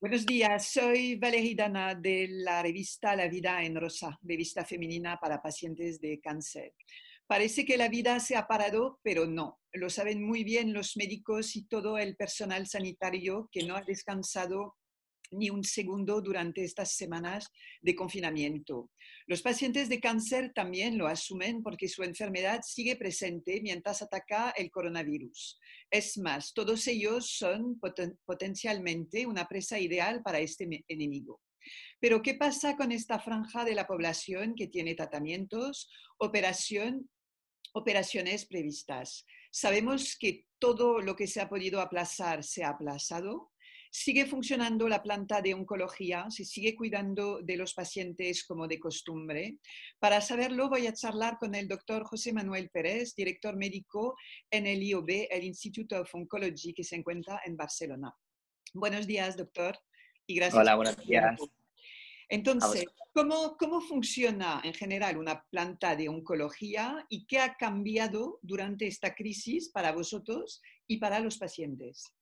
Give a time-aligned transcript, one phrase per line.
[0.00, 5.40] Buenos días, soy Valerie Dana de la revista La Vida en Rosa, revista femenina para
[5.40, 6.74] pacientes de cáncer.
[7.28, 9.60] Parece que la vida se ha parado, pero no.
[9.72, 14.76] Lo saben muy bien los médicos y todo el personal sanitario que no ha descansado
[15.30, 17.50] ni un segundo durante estas semanas
[17.80, 18.90] de confinamiento.
[19.26, 24.70] Los pacientes de cáncer también lo asumen porque su enfermedad sigue presente mientras ataca el
[24.70, 25.58] coronavirus.
[25.90, 27.80] Es más, todos ellos son
[28.24, 31.40] potencialmente una presa ideal para este enemigo.
[32.00, 37.10] Pero ¿qué pasa con esta franja de la población que tiene tratamientos, operación,
[37.72, 39.24] operaciones previstas?
[39.50, 43.52] Sabemos que todo lo que se ha podido aplazar se ha aplazado
[43.90, 49.58] sigue funcionando la planta de oncología, se sigue cuidando de los pacientes como de costumbre.
[49.98, 54.16] Para saberlo voy a charlar con el doctor José Manuel Pérez, director médico
[54.50, 58.14] en el IOB, el Institute of Oncology, que se encuentra en Barcelona.
[58.74, 59.78] Buenos días, doctor,
[60.26, 60.60] y gracias.
[60.60, 61.40] Hola, buenos días.
[62.28, 68.86] Entonces, ¿cómo, ¿cómo funciona en general una planta de oncología y qué ha cambiado durante
[68.86, 72.12] esta crisis para vosotros y para los pacientes?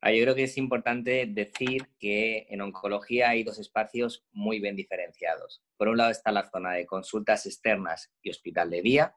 [0.00, 4.76] Ah, yo creo que es importante decir que en oncología hay dos espacios muy bien
[4.76, 5.62] diferenciados.
[5.76, 9.16] Por un lado está la zona de consultas externas y hospital de día,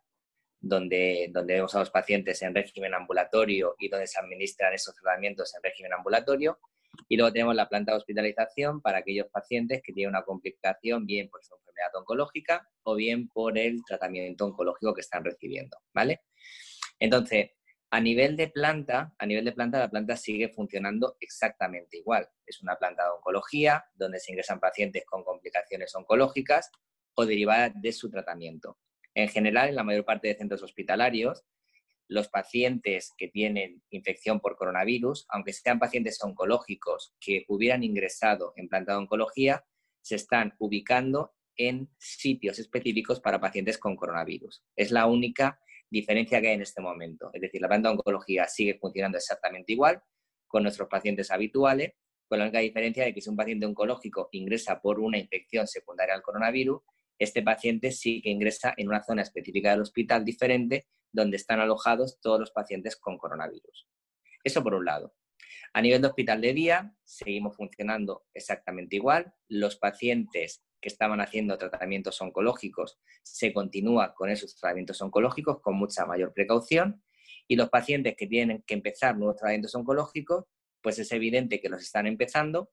[0.62, 5.54] donde, donde vemos a los pacientes en régimen ambulatorio y donde se administran esos tratamientos
[5.56, 6.60] en régimen ambulatorio.
[7.08, 11.30] Y luego tenemos la planta de hospitalización para aquellos pacientes que tienen una complicación bien
[11.30, 16.22] por su enfermedad oncológica o bien por el tratamiento oncológico que están recibiendo, ¿vale?
[17.00, 17.52] Entonces,
[17.92, 22.30] a nivel de planta, a nivel de planta, la planta sigue funcionando exactamente igual.
[22.46, 26.70] Es una planta de oncología donde se ingresan pacientes con complicaciones oncológicas
[27.16, 28.78] o derivadas de su tratamiento.
[29.16, 31.44] En general, en la mayor parte de centros hospitalarios,
[32.08, 38.70] los pacientes que tienen infección por coronavirus, aunque sean pacientes oncológicos que hubieran ingresado en
[38.70, 39.66] planta de oncología,
[40.02, 44.64] se están ubicando en sitios específicos para pacientes con coronavirus.
[44.76, 47.30] Es la única diferencia que hay en este momento.
[47.34, 50.02] Es decir, la planta de oncología sigue funcionando exactamente igual
[50.48, 51.94] con nuestros pacientes habituales,
[52.28, 56.16] con la única diferencia de que si un paciente oncológico ingresa por una infección secundaria
[56.16, 56.82] al coronavirus,
[57.18, 62.20] este paciente sí que ingresa en una zona específica del hospital diferente donde están alojados
[62.22, 63.88] todos los pacientes con coronavirus.
[64.44, 65.14] Eso por un lado.
[65.74, 69.34] A nivel de hospital de día, seguimos funcionando exactamente igual.
[69.48, 76.06] Los pacientes que estaban haciendo tratamientos oncológicos, se continúa con esos tratamientos oncológicos con mucha
[76.06, 77.04] mayor precaución
[77.48, 80.46] y los pacientes que tienen que empezar nuevos tratamientos oncológicos,
[80.82, 82.72] pues es evidente que los están empezando,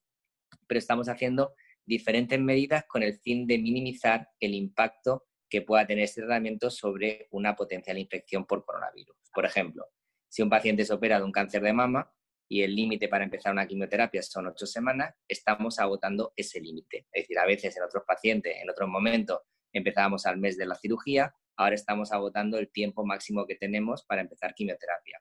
[0.66, 6.04] pero estamos haciendo diferentes medidas con el fin de minimizar el impacto que pueda tener
[6.04, 9.16] este tratamiento sobre una potencial infección por coronavirus.
[9.32, 9.88] Por ejemplo,
[10.28, 12.12] si un paciente se opera de un cáncer de mama,
[12.48, 17.06] y el límite para empezar una quimioterapia son ocho semanas, estamos agotando ese límite.
[17.12, 19.40] Es decir, a veces en otros pacientes, en otros momentos,
[19.72, 24.20] empezábamos al mes de la cirugía, ahora estamos agotando el tiempo máximo que tenemos para
[24.20, 25.20] empezar quimioterapia.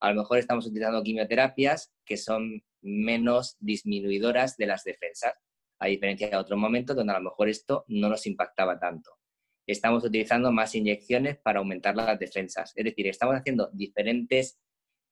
[0.00, 5.34] A lo mejor estamos utilizando quimioterapias que son menos disminuidoras de las defensas,
[5.78, 9.10] a diferencia de otros momentos donde a lo mejor esto no nos impactaba tanto.
[9.66, 12.72] Estamos utilizando más inyecciones para aumentar las defensas.
[12.74, 14.58] Es decir, estamos haciendo diferentes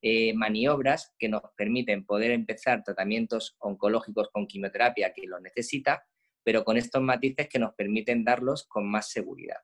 [0.01, 6.05] eh, maniobras que nos permiten poder empezar tratamientos oncológicos con quimioterapia que lo necesita,
[6.45, 9.59] pero con estos matices que nos permiten darlos con más seguridad.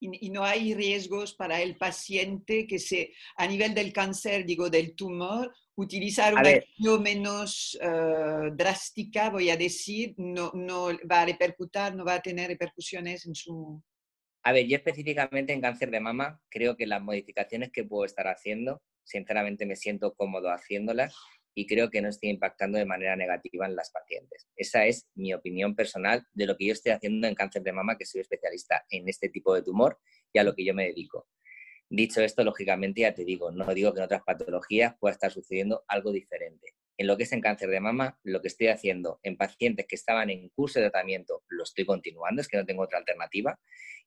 [0.00, 4.96] Y, no hay riesgos para el paciente que se, a nivel del cáncer, digo, del
[4.96, 11.94] tumor, utilizar una acción menos eh, drástica, voy a decir, no, no va a repercutir,
[11.94, 13.82] no va a tener repercusiones en su...
[14.42, 18.26] A ver, yo específicamente en cáncer de mama creo que las modificaciones que puedo estar
[18.26, 21.14] haciendo sinceramente me siento cómodo haciéndolas
[21.54, 24.48] y creo que no estoy impactando de manera negativa en las pacientes.
[24.56, 27.98] Esa es mi opinión personal de lo que yo estoy haciendo en cáncer de mama,
[27.98, 29.98] que soy especialista en este tipo de tumor
[30.32, 31.26] y a lo que yo me dedico.
[31.88, 35.84] Dicho esto, lógicamente ya te digo, no digo que en otras patologías pueda estar sucediendo
[35.88, 36.74] algo diferente.
[36.96, 39.96] En lo que es en cáncer de mama, lo que estoy haciendo en pacientes que
[39.96, 43.58] estaban en curso de tratamiento, lo estoy continuando, es que no tengo otra alternativa.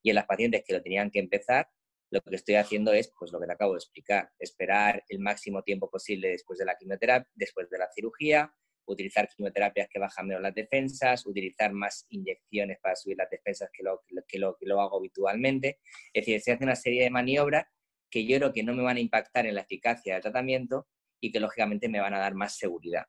[0.01, 1.67] Y en las pacientes que lo tenían que empezar,
[2.13, 5.63] lo que estoy haciendo es, pues lo que te acabo de explicar, esperar el máximo
[5.63, 8.54] tiempo posible después de la quimioterapia, después de la cirugía,
[8.86, 13.81] utilizar quimioterapias que bajan menos las defensas, utilizar más inyecciones para subir las defensas que
[13.81, 15.80] lo, que lo, que lo hago habitualmente.
[16.13, 17.65] Es decir, se hace una serie de maniobras
[18.12, 20.88] que yo creo que no me van a impactar en la eficacia del tratamiento
[21.19, 23.06] y que lógicamente me van a dar más seguridad.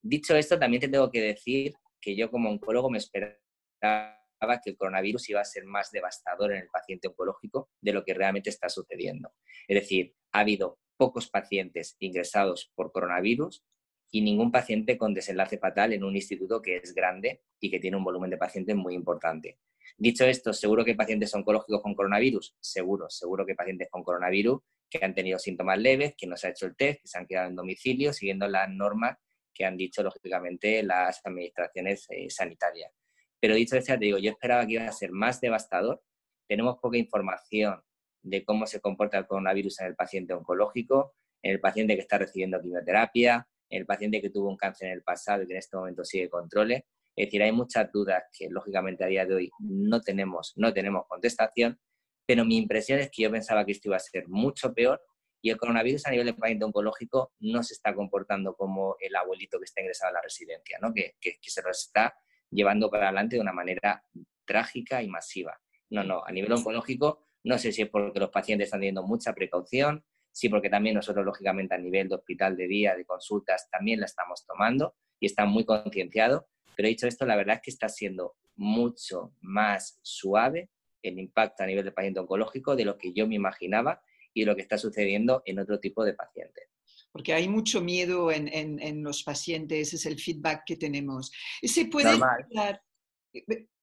[0.00, 4.17] Dicho esto, también te tengo que decir que yo como oncólogo me esperaba
[4.62, 8.14] que el coronavirus iba a ser más devastador en el paciente oncológico de lo que
[8.14, 9.32] realmente está sucediendo.
[9.66, 13.64] Es decir, ha habido pocos pacientes ingresados por coronavirus
[14.10, 17.96] y ningún paciente con desenlace fatal en un instituto que es grande y que tiene
[17.96, 19.58] un volumen de pacientes muy importante.
[19.96, 22.56] Dicho esto, ¿seguro que hay pacientes oncológicos con coronavirus?
[22.60, 26.46] Seguro, seguro que hay pacientes con coronavirus que han tenido síntomas leves, que no se
[26.46, 29.18] ha hecho el test, que se han quedado en domicilio siguiendo las normas
[29.52, 32.92] que han dicho, lógicamente, las administraciones eh, sanitarias.
[33.40, 36.02] Pero dicho esto, te digo, yo esperaba que iba a ser más devastador.
[36.48, 37.80] Tenemos poca información
[38.22, 42.18] de cómo se comporta el coronavirus en el paciente oncológico, en el paciente que está
[42.18, 45.58] recibiendo quimioterapia, en el paciente que tuvo un cáncer en el pasado y que en
[45.58, 46.82] este momento sigue controles.
[47.14, 51.04] Es decir, hay muchas dudas que lógicamente a día de hoy no tenemos, no tenemos
[51.08, 51.78] contestación,
[52.26, 55.02] pero mi impresión es que yo pensaba que esto iba a ser mucho peor
[55.40, 59.58] y el coronavirus a nivel de paciente oncológico no se está comportando como el abuelito
[59.58, 60.92] que está ingresado a la residencia, ¿no?
[60.92, 62.14] que, que, que se lo está
[62.50, 64.02] llevando para adelante de una manera
[64.44, 65.58] trágica y masiva.
[65.90, 69.32] No, no, a nivel oncológico no sé si es porque los pacientes están teniendo mucha
[69.32, 74.00] precaución, sí porque también nosotros, lógicamente, a nivel de hospital de día, de consultas, también
[74.00, 76.48] la estamos tomando y está muy concienciado.
[76.76, 80.70] Pero dicho esto, la verdad es que está siendo mucho más suave
[81.02, 84.02] el impacto a nivel de paciente oncológico de lo que yo me imaginaba
[84.34, 86.68] y de lo que está sucediendo en otro tipo de pacientes.
[87.12, 91.32] Porque hay mucho miedo en, en, los pacientes, ese es el feedback que tenemos.
[91.62, 92.80] ¿Se puede Normal.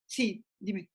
[0.06, 0.90] Sí, dime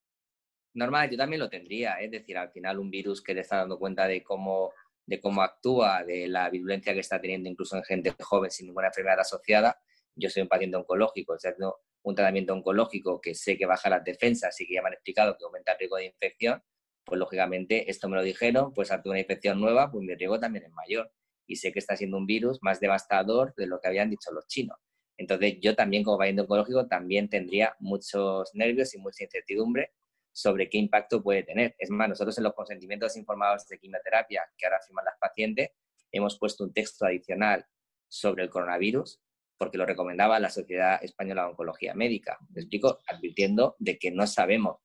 [0.74, 2.06] normal, yo también lo tendría, ¿eh?
[2.06, 4.72] es decir, al final un virus que le está dando cuenta de cómo,
[5.06, 8.88] de cómo actúa, de la virulencia que está teniendo incluso en gente joven sin ninguna
[8.88, 9.80] enfermedad asociada.
[10.14, 14.58] Yo soy un paciente oncológico, o un tratamiento oncológico que sé que baja las defensas
[14.60, 16.62] y que ya me han explicado que aumenta el riesgo de infección,
[17.04, 20.64] pues lógicamente esto me lo dijeron, pues ante una infección nueva, pues mi riesgo también
[20.64, 21.12] es mayor.
[21.50, 24.46] Y sé que está siendo un virus más devastador de lo que habían dicho los
[24.46, 24.78] chinos.
[25.16, 29.90] Entonces yo también como paciente oncológico también tendría muchos nervios y mucha incertidumbre
[30.32, 31.74] sobre qué impacto puede tener.
[31.78, 35.70] Es más, nosotros en los consentimientos informados de quimioterapia que ahora firman las pacientes,
[36.12, 37.66] hemos puesto un texto adicional
[38.08, 39.20] sobre el coronavirus
[39.58, 42.38] porque lo recomendaba la Sociedad Española de Oncología Médica.
[42.54, 44.78] Me explico, advirtiendo de que no sabemos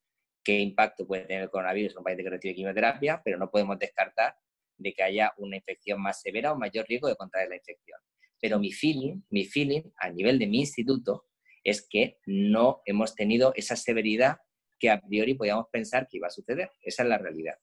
[0.44, 3.80] qué impacto puede tener el coronavirus en un paciente que recibe quimioterapia, pero no podemos
[3.80, 4.36] descartar
[4.78, 8.00] de que haya una infección más severa o mayor riesgo de contraer la infección.
[8.40, 11.26] Pero mi feeling, mi feeling a nivel de mi instituto
[11.64, 14.38] es que no hemos tenido esa severidad
[14.80, 16.70] que a priori podíamos pensar que iba a suceder.
[16.82, 17.56] Esa es la realidad.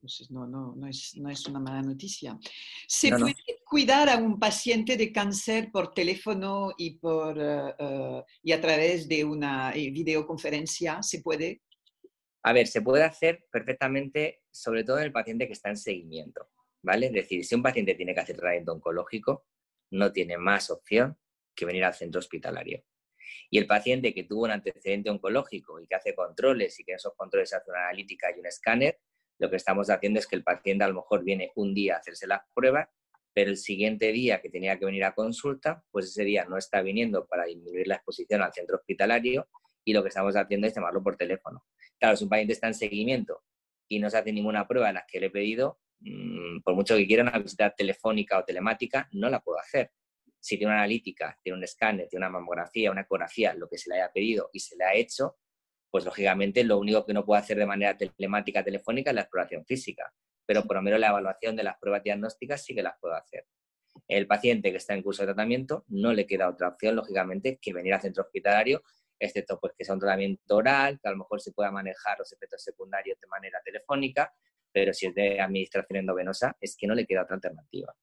[0.00, 2.38] Pues no, no, no, es, una mala noticia.
[2.86, 8.52] ¿Se puede cuidar a un paciente de cáncer por teléfono y, por, eh, eh, y
[8.52, 11.02] a través de una eh, videoconferencia?
[11.02, 11.62] ¿Se puede?
[12.42, 16.48] A ver, se puede hacer perfectamente, sobre todo en el paciente que está en seguimiento.
[16.82, 17.06] ¿vale?
[17.06, 19.46] Es decir, si un paciente tiene que hacer tratamiento oncológico,
[19.90, 21.18] no tiene más opción
[21.54, 22.82] que venir al centro hospitalario.
[23.50, 26.96] Y el paciente que tuvo un antecedente oncológico y que hace controles y que en
[26.96, 28.98] esos controles hace una analítica y un escáner,
[29.38, 31.98] lo que estamos haciendo es que el paciente a lo mejor viene un día a
[31.98, 32.88] hacerse las pruebas,
[33.32, 36.82] pero el siguiente día que tenía que venir a consulta, pues ese día no está
[36.82, 39.48] viniendo para disminuir la exposición al centro hospitalario
[39.88, 41.64] y lo que estamos haciendo es llamarlo por teléfono.
[41.98, 43.42] Claro, si un paciente está en seguimiento
[43.88, 46.94] y no se hace ninguna prueba de las que le he pedido, mm, por mucho
[46.96, 49.92] que quiera una visita telefónica o telemática, no la puedo hacer
[50.40, 53.90] si tiene una analítica, tiene un escáner, tiene una mamografía, una ecografía, lo que se
[53.90, 55.36] le haya pedido y se le ha hecho,
[55.90, 59.64] pues lógicamente lo único que no puede hacer de manera telemática, telefónica, es la exploración
[59.64, 60.12] física,
[60.46, 63.46] pero por lo menos la evaluación de las pruebas diagnósticas sí que las puedo hacer.
[64.06, 67.72] El paciente que está en curso de tratamiento no le queda otra opción, lógicamente, que
[67.72, 68.82] venir al centro hospitalario,
[69.18, 72.32] excepto pues que sea un tratamiento oral, que a lo mejor se pueda manejar los
[72.32, 74.32] efectos secundarios de manera telefónica,
[74.72, 77.94] pero si es de administración endovenosa, es que no le queda otra alternativa.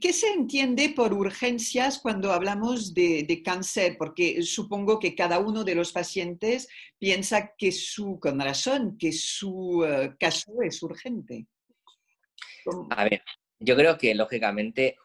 [0.00, 3.96] ¿Qué se entiende por urgencias cuando hablamos de, cáncer?
[3.98, 9.84] Porque supongo que cada uno de los pacientes piensa que su, con razón, que su
[9.84, 11.46] eh, caso es urgente.
[12.90, 13.22] A ver,
[13.58, 14.96] yo creo que lógicamente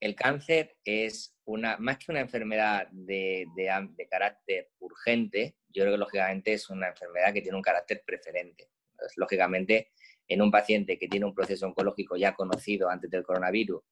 [0.00, 3.46] el cáncer es una, más que una enfermedad de,
[4.10, 8.70] carácter urgente, yo creo que lógicamente es una enfermedad que tiene un carácter preferente.
[9.16, 9.92] Lógicamente,
[10.26, 13.82] en un paciente que tiene un proceso oncológico ya conocido antes del coronavirus,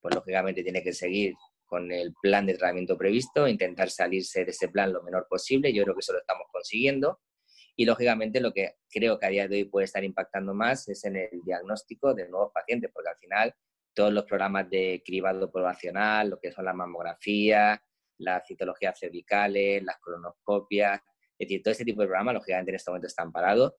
[0.00, 4.68] pues lógicamente tiene que seguir con el plan de tratamiento previsto, intentar salirse de ese
[4.68, 5.72] plan lo menor posible.
[5.72, 7.20] Yo creo que eso lo estamos consiguiendo.
[7.74, 11.04] Y lógicamente lo que creo que a día de hoy puede estar impactando más es
[11.04, 13.54] en el diagnóstico de nuevos pacientes, porque al final
[13.94, 17.80] todos los programas de cribado poblacional, lo que son las mamografías,
[18.18, 21.00] las citologías cervicales, las colonoscopias,
[21.38, 23.74] es decir, todo ese tipo de programas lógicamente en este momento están parados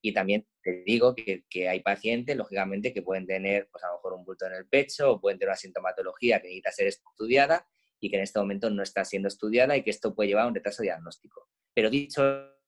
[0.00, 3.94] y también te digo que, que, hay pacientes, lógicamente, que pueden tener, pues a lo
[3.94, 7.66] mejor un bulto en el pecho o pueden tener una sintomatología que necesita ser estudiada
[8.00, 10.48] y que en este momento no está siendo estudiada y que esto puede llevar a
[10.48, 11.48] un retraso diagnóstico.
[11.74, 12.22] Pero dicho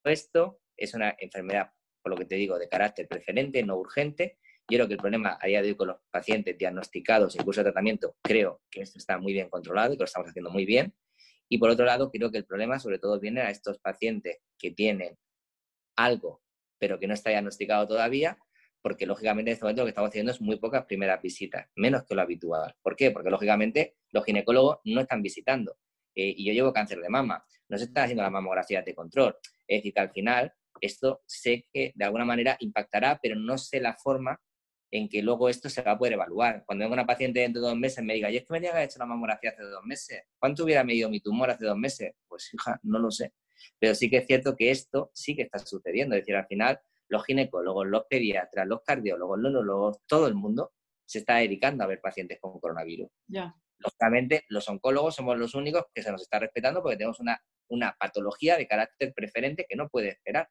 [0.05, 1.73] esto, es una enfermedad,
[2.03, 4.39] por lo que te digo, de carácter preferente, no urgente,
[4.71, 7.61] Yo creo que el problema a día de hoy con los pacientes diagnosticados en curso
[7.61, 10.67] de tratamiento, creo que esto está muy bien controlado y que lo estamos haciendo muy
[10.67, 10.95] bien.
[11.49, 14.71] Y por otro lado, creo que el problema sobre todo viene a estos pacientes que
[14.71, 15.17] tienen
[15.97, 16.43] algo,
[16.79, 18.37] pero que no está diagnosticado todavía,
[18.83, 22.05] porque lógicamente en este momento lo que estamos haciendo es muy pocas primeras visitas, menos
[22.05, 22.75] que lo habitual.
[22.83, 23.11] ¿Por qué?
[23.11, 25.79] Porque lógicamente los ginecólogos no están visitando.
[26.15, 29.35] Eh, y yo llevo cáncer de mama, no se está haciendo la mamografía de control.
[29.67, 33.81] Es decir, que al final esto sé que de alguna manera impactará, pero no sé
[33.81, 34.39] la forma
[34.91, 36.65] en que luego esto se va a poder evaluar.
[36.67, 38.75] Cuando venga una paciente dentro de dos meses me diga, y es que me diga
[38.75, 42.15] que hecho la mamografía hace dos meses, ¿cuánto hubiera medido mi tumor hace dos meses?
[42.27, 43.35] Pues hija, no lo sé.
[43.79, 46.15] Pero sí que es cierto que esto sí que está sucediendo.
[46.15, 50.73] Es decir, al final los ginecólogos, los pediatras, los cardiólogos, los neurólogos, todo el mundo
[51.05, 53.09] se está dedicando a ver pacientes con coronavirus.
[53.27, 53.55] Ya.
[53.79, 57.97] Lógicamente, los oncólogos somos los únicos que se nos está respetando porque tenemos una, una
[57.99, 60.51] patología de carácter preferente que no puede esperar.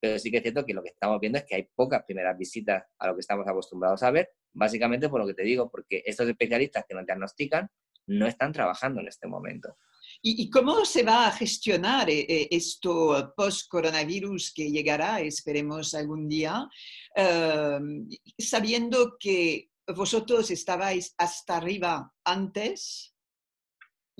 [0.00, 2.36] Pero sí que es cierto que lo que estamos viendo es que hay pocas primeras
[2.38, 6.02] visitas a lo que estamos acostumbrados a ver, básicamente por lo que te digo, porque
[6.06, 7.68] estos especialistas que nos diagnostican
[8.06, 9.76] no están trabajando en este momento.
[10.22, 16.68] ¿Y, cómo se va a gestionar eh, eh, esto post-coronavirus que llegará, esperemos algún día,
[17.14, 23.14] em, sabiendo que vosotros estabais hasta arriba antes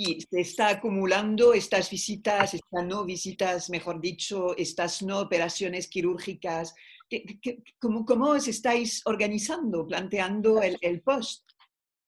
[0.02, 6.74] y se está acumulando estas visitas, estas no visitas, mejor dicho, estas no operaciones quirúrgicas.
[7.78, 11.46] ¿Cómo, cómo os estáis organizando, planteando el, el post?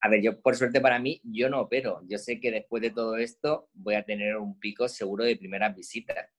[0.01, 2.01] A ver, yo por suerte para mí, yo no opero.
[2.07, 5.75] Yo sé que después de todo esto voy a tener un pico seguro de primeras
[5.75, 6.31] visitas.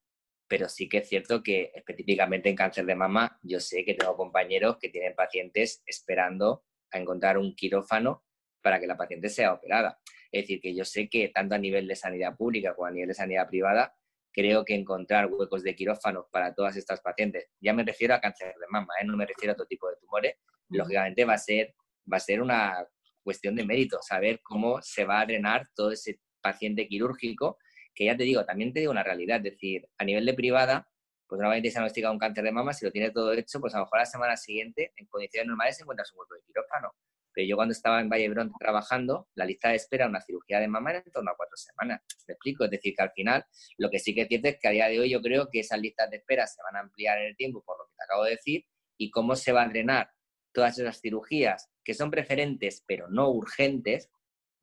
[0.49, 4.16] Pero sí que es cierto que específicamente en cáncer de mama, yo sé que tengo
[4.16, 8.25] compañeros que tienen pacientes esperando a encontrar un quirófano
[8.61, 10.00] para que la paciente sea operada.
[10.34, 13.06] Es decir, que yo sé que tanto a nivel de sanidad pública como a nivel
[13.06, 13.94] de sanidad privada,
[14.32, 18.48] creo que encontrar huecos de quirófano para todas estas pacientes, ya me refiero a cáncer
[18.48, 19.04] de mama, ¿eh?
[19.04, 20.34] no me refiero a otro tipo de tumores,
[20.70, 21.76] lógicamente va a ser,
[22.12, 22.84] va a ser una
[23.22, 27.58] cuestión de mérito, saber cómo se va a drenar todo ese paciente quirúrgico,
[27.94, 30.88] que ya te digo, también te digo una realidad, es decir, a nivel de privada,
[31.28, 33.78] pues normalmente se diagnostica un cáncer de mama, si lo tiene todo hecho, pues a
[33.78, 36.92] lo mejor la semana siguiente, en condiciones normales, se encuentra su hueco de quirófano.
[37.34, 40.68] Pero yo cuando estaba en Vallebrón trabajando, la lista de espera a una cirugía de
[40.68, 42.00] mama era en torno a cuatro semanas.
[42.28, 42.64] ¿Me explico?
[42.64, 43.44] Es decir, que al final
[43.76, 45.60] lo que sí que es cierto es que a día de hoy yo creo que
[45.60, 48.04] esas listas de espera se van a ampliar en el tiempo, por lo que te
[48.04, 48.64] acabo de decir,
[48.96, 50.10] y cómo se va a drenar
[50.52, 54.10] todas esas cirugías que son preferentes pero no urgentes,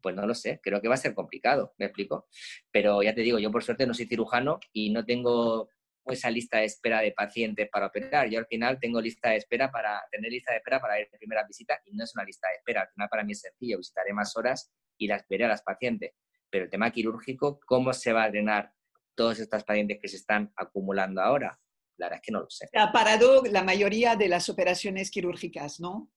[0.02, 2.28] pues no lo sé, creo que va a ser complicado, ¿me explico?
[2.72, 5.70] Pero ya te digo, yo por suerte no soy cirujano y no tengo
[6.06, 8.30] esa lista de espera de pacientes para operar.
[8.30, 11.18] Yo al final tengo lista de espera para tener lista de espera para ir a
[11.18, 12.82] primera visita y no es una lista de espera.
[12.82, 16.14] Al final para mí es sencillo, visitaré más horas y las veré a las pacientes.
[16.50, 18.74] Pero el tema quirúrgico, ¿cómo se va a drenar
[19.16, 21.60] todas estas pacientes que se están acumulando ahora?
[21.98, 22.68] La verdad es que no lo sé.
[22.74, 26.12] Ha parado la mayoría de las operaciones quirúrgicas, ¿no?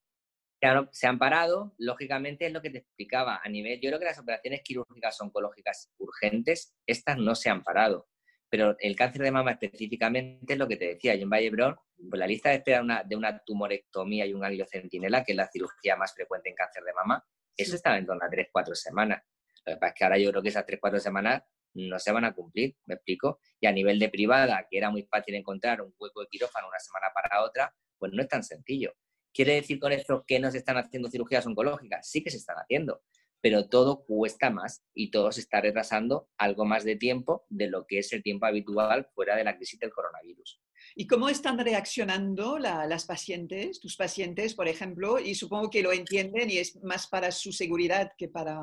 [0.93, 3.41] se han parado, lógicamente es lo que te explicaba.
[3.45, 8.09] A nivel, yo creo que las operaciones quirúrgicas oncológicas urgentes, estas no se han parado.
[8.49, 11.15] Pero el cáncer de mama específicamente es lo que te decía.
[11.15, 11.77] Yo en Vallebrón,
[12.09, 15.97] pues la lista de espera de una tumorectomía y un centinela, que es la cirugía
[15.97, 17.25] más frecuente en cáncer de mama,
[17.57, 19.23] eso estaba en torno a 3-4 semanas.
[19.65, 21.43] Lo que pasa es que ahora yo creo que esas 3-4 semanas
[21.75, 23.41] no se van a cumplir, ¿me explico?
[23.59, 26.79] Y a nivel de privada, que era muy fácil encontrar un hueco de quirófano una
[26.79, 28.95] semana para otra, pues no es tan sencillo.
[29.33, 32.09] ¿Quiere decir con esto que no se están haciendo cirugías oncológicas?
[32.09, 33.03] Sí que se están haciendo,
[33.45, 37.87] pero todo cuesta más y todo se está retrasando algo más de tiempo de lo
[37.87, 40.63] que es el tiempo habitual fuera de la crisis del coronavirus.
[40.95, 45.19] ¿Y cómo están reaccionando las pacientes, tus pacientes, por ejemplo?
[45.19, 48.59] Y supongo que lo entienden y es más para su seguridad que para...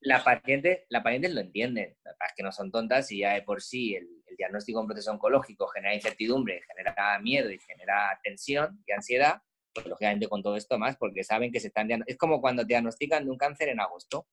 [0.00, 3.62] La paciente, la paciente lo entienden, es que no son tontas y ya de por
[3.62, 8.82] sí el, el diagnóstico de un proceso oncológico genera incertidumbre, genera miedo y genera tensión
[8.84, 9.42] y ansiedad
[9.86, 11.88] lógicamente con todo esto más, porque saben que se están...
[12.06, 14.26] Es como cuando te diagnostican de un cáncer en agosto.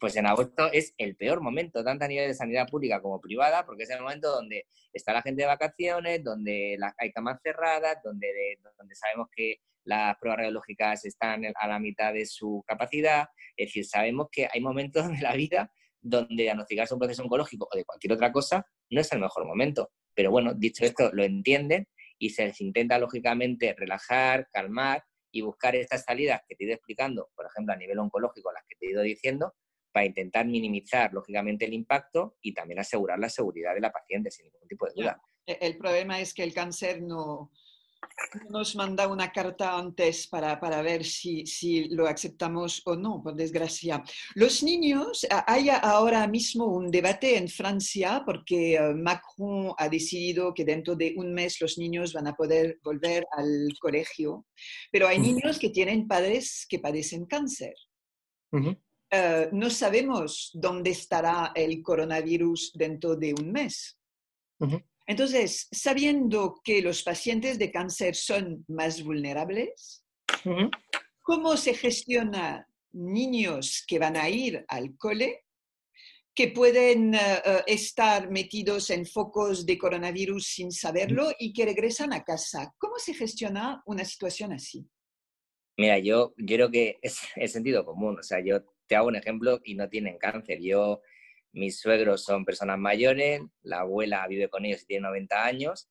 [0.00, 3.66] Pues en agosto es el peor momento, tanto a nivel de sanidad pública como privada,
[3.66, 8.58] porque es el momento donde está la gente de vacaciones, donde hay camas cerradas, donde,
[8.78, 13.28] donde sabemos que las pruebas radiológicas están a la mitad de su capacidad.
[13.56, 15.70] Es decir, sabemos que hay momentos de la vida
[16.00, 19.90] donde diagnosticarse un proceso oncológico o de cualquier otra cosa no es el mejor momento.
[20.14, 25.76] Pero bueno, dicho esto, lo entienden y se les intenta lógicamente relajar, calmar y buscar
[25.76, 28.86] estas salidas que te he ido explicando, por ejemplo, a nivel oncológico, las que te
[28.86, 29.54] he ido diciendo,
[29.92, 34.44] para intentar minimizar lógicamente el impacto y también asegurar la seguridad de la paciente sin
[34.44, 35.20] ningún tipo de duda.
[35.46, 37.50] E, el problema es que el cáncer no,
[38.50, 43.34] nos manda una carta antes para, para ver si, si, lo aceptamos o no, por
[43.34, 44.02] desgracia.
[44.34, 50.64] Los niños, hay ahora mismo un debate en Francia porque eh, Macron ha decidido que
[50.64, 54.46] dentro de un mes los niños van a poder volver al colegio,
[54.90, 57.74] pero hay niños que tienen padres que padecen cáncer.
[59.10, 63.98] Eh, no sabemos dónde estará el coronavirus dentro de un mes.
[65.06, 70.04] Entonces, sabiendo que los pacientes de cáncer son más vulnerables,
[71.22, 75.44] ¿cómo se gestiona niños que van a ir al cole,
[76.34, 82.12] que pueden eh, eh, estar metidos en focos de coronavirus sin saberlo y que regresan
[82.12, 82.74] a casa?
[82.76, 84.88] ¿Cómo se gestiona una situación así?
[85.78, 88.18] Mira, yo, yo creo que es, es sentido común.
[88.18, 90.58] O sea, yo te hago un ejemplo y no tienen cáncer.
[90.60, 91.00] Yo
[91.56, 95.88] mis suegros son personas mayores, la abuela vive con ellos y tiene 90 años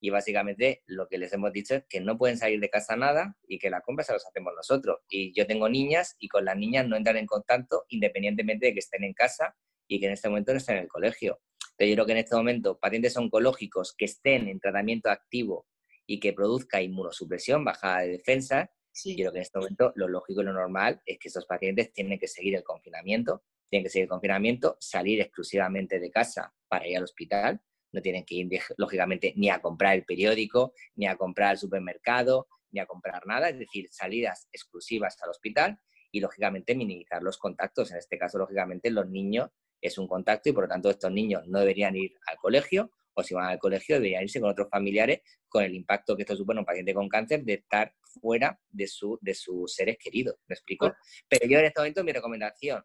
[0.00, 3.36] y básicamente lo que les hemos dicho es que no pueden salir de casa nada
[3.48, 5.00] y que la compra se los hacemos nosotros.
[5.08, 8.78] Y yo tengo niñas y con las niñas no entran en contacto independientemente de que
[8.78, 9.56] estén en casa
[9.88, 11.40] y que en este momento no estén en el colegio.
[11.76, 15.66] Pero yo creo que en este momento pacientes oncológicos que estén en tratamiento activo
[16.06, 18.70] y que produzca inmunosupresión, bajada de defensa,
[19.04, 21.92] yo creo que en este momento lo lógico y lo normal es que estos pacientes
[21.92, 26.86] tienen que seguir el confinamiento tienen que seguir el confinamiento, salir exclusivamente de casa para
[26.86, 27.60] ir al hospital,
[27.92, 32.48] no tienen que ir, lógicamente, ni a comprar el periódico, ni a comprar el supermercado,
[32.70, 35.78] ni a comprar nada, es decir, salidas exclusivas al hospital
[36.10, 37.90] y, lógicamente, minimizar los contactos.
[37.90, 41.46] En este caso, lógicamente, los niños es un contacto y, por lo tanto, estos niños
[41.46, 45.22] no deberían ir al colegio o si van al colegio deberían irse con otros familiares
[45.48, 49.18] con el impacto que esto supone un paciente con cáncer de estar fuera de, su,
[49.20, 50.36] de sus seres queridos.
[50.46, 50.94] ¿Me explico?
[51.28, 52.84] Pero yo en este momento mi recomendación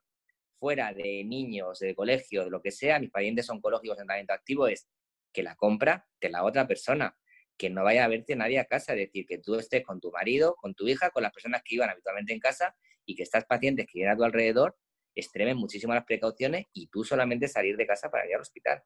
[0.63, 4.67] fuera de niños, de colegio, de lo que sea, mis pacientes oncológicos en tratamiento activo
[4.69, 4.87] es
[5.33, 7.17] que la compra de la otra persona,
[7.57, 10.09] que no vaya a verte nadie a casa, es decir, que tú estés con tu
[10.09, 13.43] marido, con tu hija, con las personas que iban habitualmente en casa y que estas
[13.43, 14.77] pacientes que vienen a tu alrededor
[15.13, 18.81] extremen muchísimo las precauciones y tú solamente salir de casa para ir al hospital.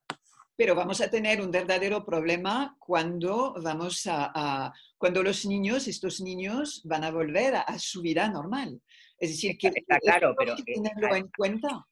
[0.56, 6.82] Pero vamos a tener un verdadero problema cuando vamos a, cuando los niños, estos niños,
[6.86, 8.82] van a volver a su vida normal.
[9.20, 11.88] Es decir, que está claro, pero hay que tenerlo en cuenta.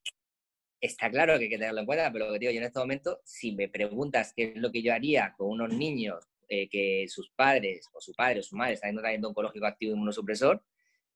[0.79, 2.79] Está claro que hay que tenerlo en cuenta, pero lo que digo yo en este
[2.79, 7.05] momento, si me preguntas qué es lo que yo haría con unos niños eh, que
[7.07, 10.63] sus padres o su padre o su madre están en un tratamiento oncológico activo inmunosupresor,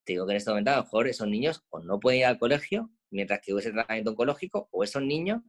[0.04, 2.26] te digo que en este momento a lo mejor esos niños o no pueden ir
[2.26, 5.42] al colegio mientras que ese tratamiento oncológico o esos niños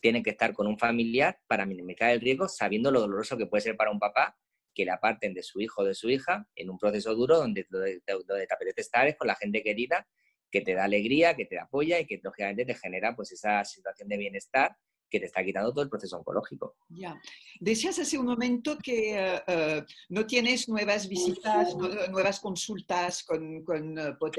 [0.00, 3.62] tienen que estar con un familiar para minimizar el riesgo sabiendo lo doloroso que puede
[3.62, 4.36] ser para un papá
[4.74, 7.66] que le aparten de su hijo o de su hija en un proceso duro donde,
[7.70, 10.06] donde, donde te apetece estar con la gente querida
[10.54, 14.08] que te da alegría, que te apoya y que lógicamente te genera pues esa situación
[14.08, 14.76] de bienestar
[15.10, 16.76] que te está quitando todo el proceso oncológico.
[16.88, 17.20] Ya.
[17.58, 23.64] Decías hace un momento que eh, eh, no tienes nuevas visitas, nuevas consultas con...
[23.64, 24.30] con uh,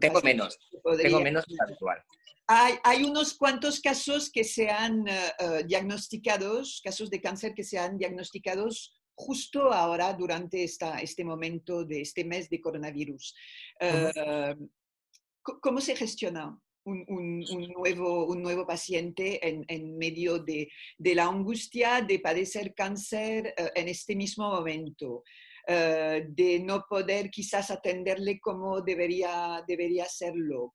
[0.00, 0.58] tengo menos,
[1.00, 1.98] tengo menos habitual.
[2.48, 5.04] Hay, hay, unos cuantos casos que se han
[5.66, 12.00] diagnosticados, casos de cáncer que se han diagnosticados justo ahora durante esta, este momento de
[12.00, 13.34] este mes de coronavirus.
[13.80, 14.54] Eh,
[15.42, 22.74] ¿Cómo se gestiona un, nuevo, un nuevo paciente en, medio de, la angustia de padecer
[22.74, 25.22] cáncer eh, en este mismo momento?
[25.66, 30.72] Eh, de no poder quizás atenderle como debería, debería hacerlo.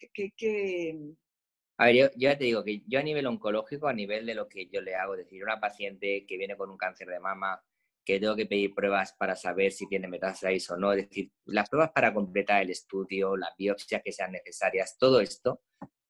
[1.80, 4.48] A ver, yo, ya te digo que yo a nivel oncológico, a nivel de lo
[4.48, 7.62] que yo le hago, es decir, una paciente que viene con un cáncer de mama,
[8.08, 11.67] que tengo que pedir pruebas para saber si tiene metástasis o no, es decir, las
[11.67, 15.62] pruebas para completar el estudio, las biopsias que sean necesarias, todo esto,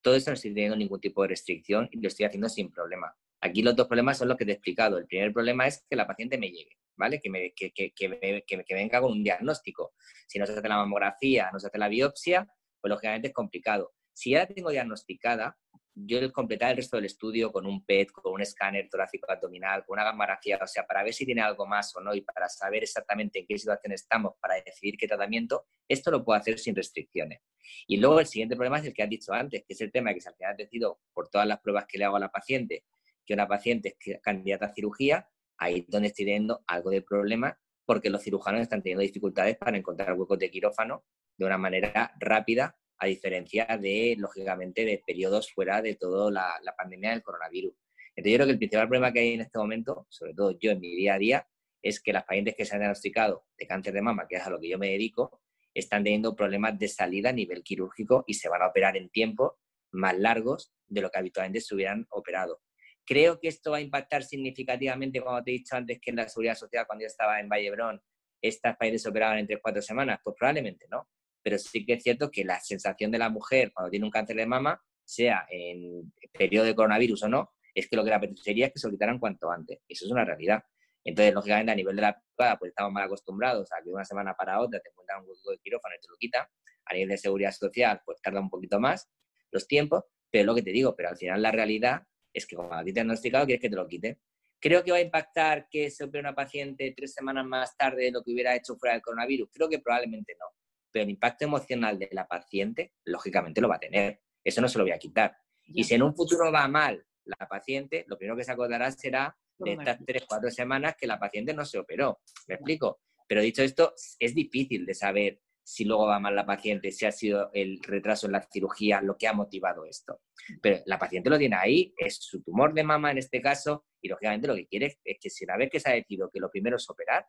[0.04, 3.12] todo esto no estoy teniendo ningún tipo de restricción y lo estoy haciendo sin problema.
[3.42, 5.00] Aquí los dos problemas son los que te he explicado.
[5.00, 7.20] El primer problema es que la paciente me llegue, ¿vale?
[7.20, 9.96] Que, me, que, que, que, que venga con un diagnóstico.
[10.28, 12.48] Si no se hace la mamografía, no se hace la biopsia,
[12.80, 13.96] pues lógicamente es complicado.
[14.14, 15.58] Si ya la tengo diagnosticada,
[16.06, 19.84] yo el completar el resto del estudio con un PET, con un escáner torácico abdominal,
[19.84, 22.48] con una gamografía, o sea, para ver si tiene algo más o no y para
[22.50, 26.76] saber exactamente en qué situación estamos para decidir qué tratamiento, esto lo puedo hacer sin
[26.76, 27.42] restricciones.
[27.88, 30.14] Y luego el siguiente problema es el que has dicho antes, que es el tema
[30.14, 32.86] que se ha decidido por todas las pruebas que le hago a la paciente,
[33.26, 37.60] que una paciente es candidata a cirugía, ahí es donde estoy teniendo algo de problema
[37.86, 41.06] porque los cirujanos están teniendo dificultades para encontrar huecos de quirófano
[41.38, 47.12] de una manera rápida a diferencia de, lógicamente, de periodos fuera de toda la, pandemia
[47.12, 47.74] del coronavirus.
[48.16, 50.72] Entonces, yo creo que el principal problema que hay en este momento, sobre todo yo
[50.72, 51.48] en mi día a día,
[51.82, 54.50] es que las pacientes que se han diagnosticado de cáncer de mama, que es a
[54.50, 55.42] lo que yo me dedico,
[55.74, 59.54] están teniendo problemas de salida a nivel quirúrgico y se van a operar en tiempos
[59.92, 62.62] más largos de lo que habitualmente se hubieran operado.
[63.06, 66.28] Creo que esto va a impactar significativamente, como te he dicho antes, que en la
[66.28, 68.02] seguridad social, cuando yo estaba en Vallebrón,
[68.42, 70.20] ¿estas pacientes se operaban en 3-4 semanas?
[70.24, 71.08] Pues probablemente no.
[71.48, 74.36] Pero sí que es cierto que la sensación de la mujer cuando tiene un cáncer
[74.36, 78.66] de mama, sea en periodo de coronavirus o no, es que lo que la apetecería
[78.66, 79.80] es que se lo cuanto antes.
[79.88, 80.62] Eso es una realidad.
[81.06, 84.04] Entonces, lógicamente, a nivel de la privada, pues estamos mal acostumbrados a que de una
[84.04, 86.46] semana para otra te encuentran un hueco de quirófano y te lo quitan.
[86.84, 89.10] A nivel de seguridad social, pues tarda un poquito más
[89.50, 92.02] los tiempos, pero lo que te digo, pero al final la realidad
[92.34, 94.20] es que como a ti te han diagnosticado, quieres que te lo quiten.
[94.60, 98.12] Creo que va a impactar que se opere una paciente tres semanas más tarde de
[98.12, 99.50] lo que hubiera hecho fuera del coronavirus.
[99.54, 100.48] Creo que probablemente no.
[100.92, 104.22] Pero el impacto emocional de la paciente, lógicamente, lo va a tener.
[104.44, 105.38] Eso no se lo voy a quitar.
[105.64, 109.38] Y si en un futuro va mal la paciente, lo primero que se acordará será
[109.60, 112.22] de estas tres, cuatro semanas que la paciente no se operó.
[112.48, 113.02] ¿Me explico?
[113.28, 117.12] Pero dicho esto, es difícil de saber si luego va mal la paciente, si ha
[117.12, 120.22] sido el retraso en la cirugía lo que ha motivado esto.
[120.62, 124.08] Pero la paciente lo tiene ahí, es su tumor de mama en este caso, y
[124.08, 126.50] lógicamente lo que quiere es que si una vez que se ha decidido que lo
[126.50, 127.28] primero es operar,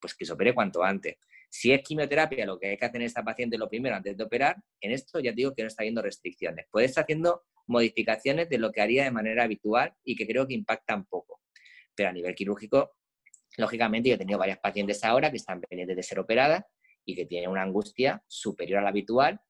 [0.00, 1.16] pues que se opere cuanto antes.
[1.48, 4.24] Si es quimioterapia lo que hay que hacer en esta paciente lo primero antes de
[4.24, 6.66] operar, en esto ya digo que no está habiendo restricciones.
[6.70, 10.54] Puede estar haciendo modificaciones de lo que haría de manera habitual y que creo que
[10.54, 11.40] impactan poco.
[11.94, 12.92] Pero a nivel quirúrgico,
[13.56, 16.64] lógicamente yo he tenido varias pacientes ahora que están pendientes de ser operadas
[17.04, 19.40] y que tiene una angustia superior a la habitual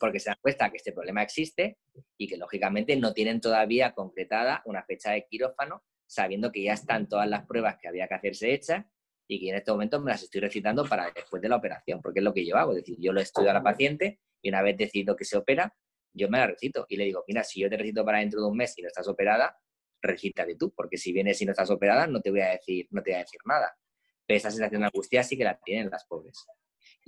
[0.00, 1.78] porque se dan cuenta que este problema existe
[2.16, 7.08] y que lógicamente no tienen todavía concretada una fecha de quirófano, sabiendo que ya están
[7.08, 8.86] todas las pruebas que había que hacerse hechas
[9.28, 12.20] y que en este momento me las estoy recitando para después de la operación, porque
[12.20, 14.62] es lo que yo hago, es decir, yo lo estudio a la paciente y una
[14.62, 15.74] vez decido que se opera,
[16.12, 18.46] yo me la recito y le digo, mira, si yo te recito para dentro de
[18.46, 19.58] un mes y no estás operada,
[20.00, 23.02] recítate tú, porque si vienes y no estás operada, no te voy a decir, no
[23.02, 23.76] te voy a decir nada.
[24.26, 26.46] Pero esa sensación de angustia sí que la tienen las pobres.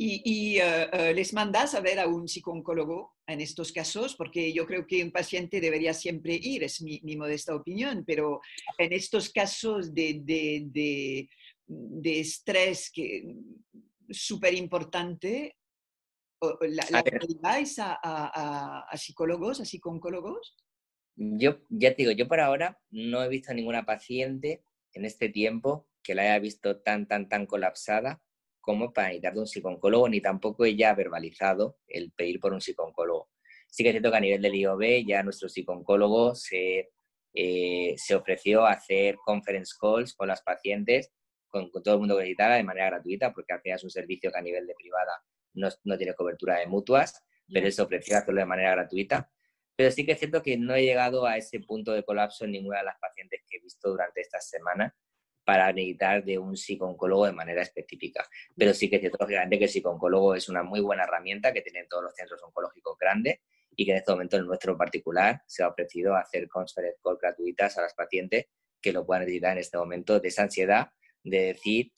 [0.00, 4.64] Y, eh, eh, les mandas a ver a un psicólogo en estos casos, porque yo
[4.64, 8.40] creo que un paciente debería siempre ir, es mi, modesta opinión, pero
[8.78, 11.28] en estos casos de, de, de,
[12.04, 13.34] estrés que
[14.10, 15.56] súper importante,
[16.60, 17.04] ¿la, la
[17.78, 20.56] a, a, a, psicólogos, a psicólogos?
[21.16, 25.28] Yo ya te digo, yo por ahora no he visto a ninguna paciente en este
[25.28, 28.22] tiempo que la haya visto tan, tan, tan colapsada
[28.60, 32.60] como para necesitar de un psicólogo, ni tampoco ella ha verbalizado el pedir por un
[32.60, 33.30] psicólogo.
[33.66, 36.90] Sí que es cierto que a nivel del IOB ya nuestro psicólogo se,
[37.34, 41.10] eh, se ofreció a hacer conference calls con las pacientes,
[41.48, 44.30] con, todo el mundo que necesitara de manera gratuita, porque al final es un servicio
[44.30, 45.22] que a nivel de privada
[45.54, 49.30] no, no tiene cobertura de mutuas, pero él se ofreció a hacerlo de manera gratuita.
[49.76, 52.52] Pero sí que es cierto que no he llegado a ese punto de colapso en
[52.52, 54.92] ninguna de las pacientes que he visto durante estas semanas
[55.44, 58.28] para necesitar de un psicólogo de manera específica.
[58.54, 61.62] Pero sí que es cierto, lógicamente, que el psicólogo es una muy buena herramienta que
[61.62, 63.40] tienen todos los centros oncológicos grandes
[63.74, 67.78] y que en este momento, en nuestro particular, se ha ofrecido hacer conference call gratuitas
[67.78, 68.46] a las pacientes
[68.80, 70.90] que lo puedan necesitar en este momento de esa ansiedad
[71.24, 71.92] de decir,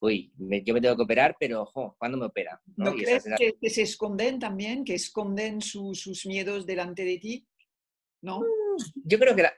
[0.00, 2.60] uy, yo me tengo que operar, pero ojo, ¿cuándo me opera?
[2.76, 3.24] ¿No, crees
[3.60, 7.46] que, se esconden también, que esconden sus miedos delante de ti?
[8.22, 8.40] ¿No?
[8.40, 9.54] Mm, yo creo que la,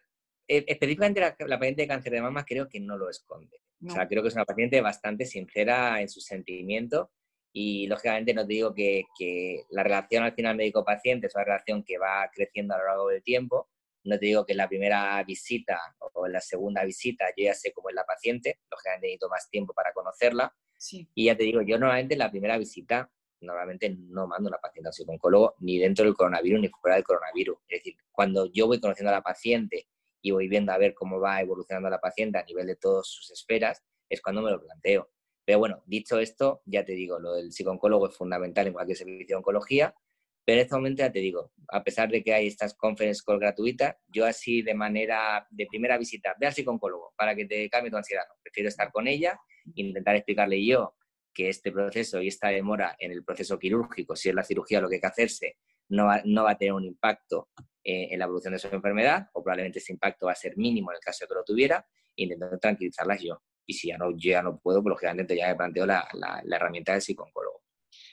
[0.49, 3.61] eh, específicamente la, paciente de cáncer de mama creo que no lo esconde.
[3.87, 7.09] O sea, creo que es una paciente bastante sincera en sus sentimientos
[7.53, 9.05] y lógicamente no te digo que,
[9.71, 13.23] la relación al final médico-paciente es una relación que va creciendo a lo largo del
[13.23, 13.69] tiempo.
[14.07, 15.81] No te digo que en la primera visita
[16.13, 19.51] o en la segunda visita yo ya sé cómo es la paciente, lógicamente necesito más
[19.51, 20.55] tiempo para conocerla.
[21.15, 24.61] Y ya te digo, yo normalmente en la primera visita normalmente no mando a la
[24.61, 27.59] paciente a un psicólogo ni dentro del coronavirus ni fuera del coronavirus.
[27.69, 29.89] Es decir, cuando yo voy conociendo a la paciente
[30.23, 33.31] y voy viendo a ver cómo va evolucionando la paciente a nivel de todas sus
[33.33, 35.11] esferas, es cuando me lo planteo.
[35.45, 39.35] Pero bueno, dicho esto, ya te digo, lo del psicólogo es fundamental en cualquier servicio
[39.35, 39.95] de oncología,
[40.47, 43.41] pero en este momento ya te digo, a pesar de que hay estas conference call
[43.41, 47.91] gratuitas, yo así de manera de primera visita, ve al psicólogo para que te cambie
[47.91, 48.23] tu ansiedad.
[48.43, 49.41] prefiero estar con ella,
[49.75, 50.95] intentar explicarle yo
[51.35, 54.89] que este proceso y esta demora en el proceso quirúrgico, si es la cirugía lo
[54.89, 55.57] que hay que hacerse,
[55.89, 57.51] no va, no va a tener un impacto
[57.83, 60.93] eh, en la evolución de su enfermedad, o probablemente ese impacto va a ser mínimo
[60.93, 63.43] en el caso que lo tuviera, intentando tranquilizarlas yo.
[63.67, 66.93] Y si ya no, ya no puedo, pues lógicamente ya me planteo la, la, herramienta
[66.93, 67.63] del psicólogo.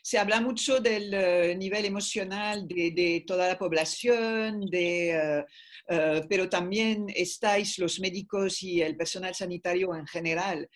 [0.01, 5.43] Se habla mucho del eh, nivel emocional de, de, toda la población, de,
[5.89, 10.69] eh, pero también estáis los médicos y el personal sanitario en general.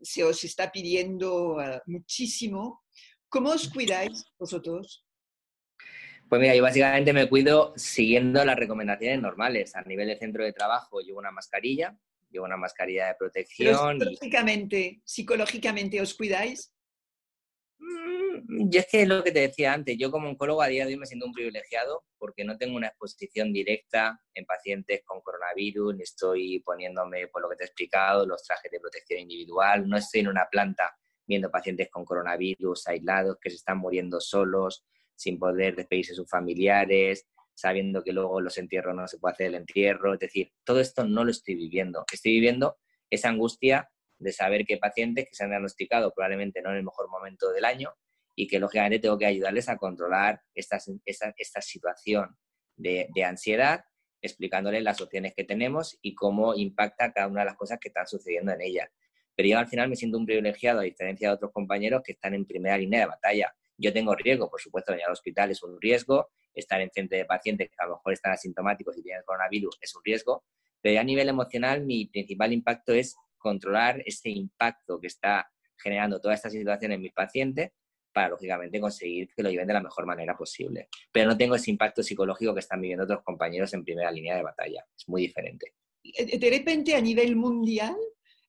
[0.00, 2.84] se os está pidiendo muchísimo.
[3.28, 5.06] ¿Cómo os cuidáis vosotros?
[6.28, 9.76] Pues mira, yo básicamente me cuido siguiendo las recomendaciones normales.
[9.76, 11.96] A nivel de centro de trabajo llevo una mascarilla,
[12.30, 13.98] llevo una mascarilla de protección.
[14.00, 16.72] psicológicamente, ¿Psicológicamente os cuidáis?
[17.78, 20.86] Mm, yo es que es lo que te decía antes, yo como oncólogo a día
[20.86, 25.20] de hoy me siento un privilegiado porque no tengo una exposición directa en pacientes con
[25.20, 29.88] coronavirus, ni estoy poniéndome, por lo que te he explicado, los trajes de protección individual,
[29.88, 34.84] no estoy en una planta viendo pacientes con coronavirus aislados que se están muriendo solos,
[35.14, 39.46] sin poder despedirse de sus familiares, sabiendo que luego los entierros no se puede hacer
[39.48, 40.14] el entierro.
[40.14, 42.04] Es decir, todo esto no lo estoy viviendo.
[42.12, 42.78] Estoy viviendo
[43.10, 47.08] esa angustia de saber que pacientes que se han diagnosticado probablemente no en el mejor
[47.08, 47.94] momento del año
[48.34, 52.36] y que lógicamente tengo que ayudarles a controlar esta, esta, situación
[52.76, 53.84] de, ansiedad,
[54.20, 58.06] explicándoles las opciones que tenemos y cómo impacta cada una de las cosas que están
[58.06, 58.90] sucediendo en ella.
[59.34, 62.34] Pero yo al final me siento un privilegiado, a diferencia de otros compañeros que están
[62.34, 63.54] en primera línea de batalla.
[63.78, 67.24] Yo tengo riesgo, por supuesto, venir al hospital es un riesgo, estar en frente de
[67.24, 70.44] pacientes que a lo mejor están asintomáticos y tienen coronavirus es un riesgo,
[70.80, 76.34] pero a nivel emocional mi principal impacto es controlar ese impacto que está generando toda
[76.34, 77.70] esta situación en mis pacientes
[78.12, 80.88] para, lógicamente, conseguir que lo lleven de la mejor manera posible.
[81.12, 84.42] Pero no tengo ese impacto psicológico que están viviendo otros compañeros en primera línea de
[84.42, 84.84] batalla.
[84.96, 85.74] Es muy diferente.
[86.02, 87.94] De repente, a nivel mundial,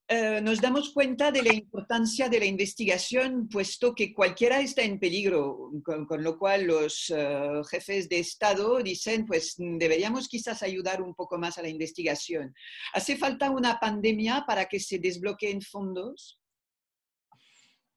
[0.10, 5.00] eh, nos damos cuenta de la importancia de la investigación, puesto que cualquiera está en
[5.00, 11.14] peligro, con, lo cual los eh, jefes de Estado dicen, pues deberíamos quizás ayudar un
[11.14, 12.56] poco más a la investigación.
[12.94, 16.40] ¿Hace falta una pandemia para que se desbloqueen fondos?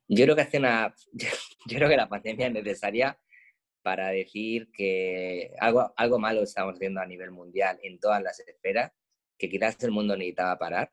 [0.09, 0.59] Yo creo que
[1.97, 3.17] la pandemia es necesaria
[3.83, 8.91] para decir que algo, algo malo estamos viendo a nivel mundial en todas las esferas,
[9.39, 10.91] que quizás el mundo necesitaba parar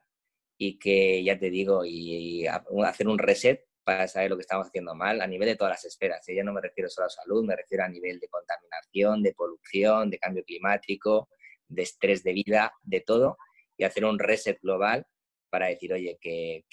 [0.58, 4.96] y que, ya te digo, y, hacer un reset para saber lo que estamos haciendo
[4.96, 6.28] mal a nivel de todas las esferas.
[6.28, 9.34] Y ya no me refiero solo a salud, me refiero a nivel de contaminación, de
[9.34, 11.30] polución, de cambio climático,
[11.68, 13.38] de estrés de vida, de todo,
[13.78, 15.06] y hacer un reset global
[15.50, 16.66] para decir, oye, que,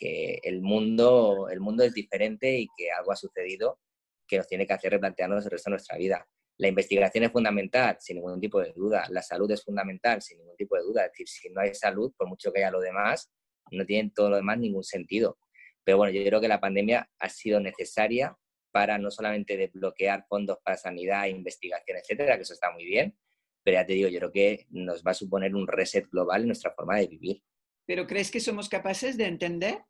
[0.42, 3.78] el, mundo, el mundo es diferente y que algo ha sucedido
[4.26, 6.26] que nos tiene que hacer replantearnos el resto de nuestra vida.
[6.56, 9.06] La investigación es fundamental, sin ningún tipo de duda.
[9.10, 11.04] La salud es fundamental, sin ningún tipo de duda.
[11.04, 13.30] Es decir, si no hay salud, por mucho que haya lo demás,
[13.70, 15.38] no tiene todo lo demás ningún sentido.
[15.84, 18.36] Pero bueno, yo creo que la pandemia ha sido necesaria
[18.72, 23.16] para no solamente desbloquear fondos para sanidad, investigación, etcétera, que eso está muy bien,
[23.62, 26.48] pero ya te digo, yo creo que nos va a suponer un reset global en
[26.48, 27.42] nuestra forma de vivir.
[27.86, 29.84] ¿Pero crees que somos capaces de entender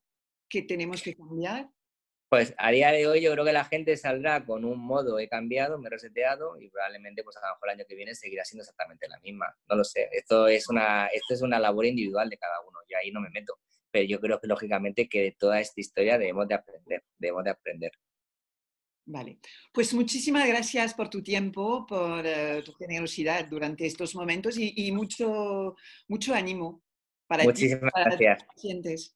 [0.49, 1.71] que tenemos que cambiar?
[2.35, 5.29] Pues a día de hoy yo creo que la gente saldrá con un modo he
[5.29, 8.45] cambiado, me he reseteado y probablemente pues a lo mejor el año que viene seguirá
[8.45, 9.57] siendo exactamente la misma.
[9.69, 12.95] No lo sé, esto es una, esto es una labor individual de cada uno, y
[12.95, 13.61] ahí no me meto.
[13.89, 17.51] Pero yo creo que lógicamente que de toda esta historia debemos de aprender, debemos de
[17.51, 17.93] aprender.
[19.07, 19.39] Vale,
[19.73, 25.77] pues muchísimas gracias por tu tiempo, por eh, tu generosidad durante estos momentos y, mucho,
[26.09, 26.83] mucho ánimo
[27.45, 28.45] Muchísimas gracias.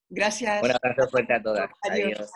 [0.09, 0.63] Gracias.
[0.63, 1.71] Un abrazo fuerte a todas.
[1.83, 2.31] adiós.